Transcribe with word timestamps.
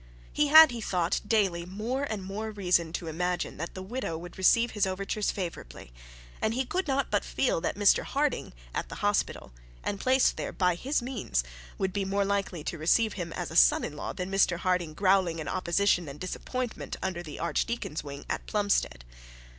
He 0.33 0.47
had, 0.47 0.71
he 0.71 0.81
thought, 0.81 1.21
daily 1.27 1.63
more 1.63 2.05
and 2.09 2.23
more 2.23 2.49
reason 2.49 2.91
to 2.93 3.05
imagine 3.07 3.57
that 3.57 3.75
the 3.75 3.83
widow 3.83 4.17
would 4.17 4.35
receive 4.35 4.71
his 4.71 4.87
overtures 4.87 5.29
favourably, 5.29 5.93
and 6.41 6.55
he 6.55 6.65
could 6.65 6.87
not 6.87 7.11
but 7.11 7.23
feel 7.23 7.61
that 7.61 7.75
Mr 7.75 8.01
Harding 8.01 8.53
at 8.73 8.89
the 8.89 8.95
hospital, 9.05 9.51
and 9.83 9.99
placed 9.99 10.37
there 10.37 10.51
by 10.51 10.73
his 10.73 11.03
means 11.03 11.43
would 11.77 11.93
be 11.93 12.03
more 12.03 12.25
likely 12.25 12.63
to 12.63 12.79
receive 12.79 13.13
him 13.13 13.31
as 13.33 13.51
a 13.51 13.55
son 13.55 13.83
in 13.83 13.95
law, 13.95 14.11
than 14.11 14.31
Mr 14.31 14.57
Harding 14.57 14.95
growling 14.95 15.37
in 15.37 15.47
opposition 15.47 16.09
and 16.09 16.19
disappointment 16.19 16.97
under 17.03 17.21
the 17.21 17.37
archdeacon's 17.37 18.03
wing 18.03 18.25
at 18.27 18.43
Plumstead. 18.47 19.05